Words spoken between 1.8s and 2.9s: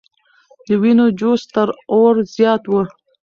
اور زیات و.